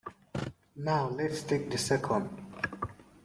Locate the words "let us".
1.09-1.43